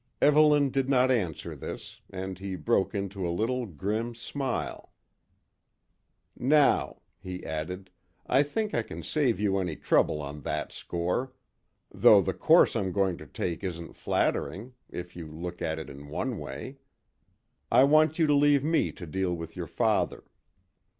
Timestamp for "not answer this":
0.89-2.01